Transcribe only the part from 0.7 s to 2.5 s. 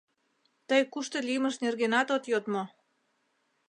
кушто лиймыж нергенат от йод